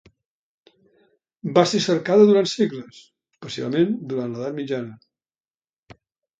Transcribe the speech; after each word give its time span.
Va 1.57 1.65
ser 1.73 1.81
cercada 1.89 2.25
durant 2.31 2.49
segles, 2.55 3.03
especialment 3.37 3.95
durant 4.15 4.35
l'Edat 4.35 4.59
Mitjana. 4.59 5.01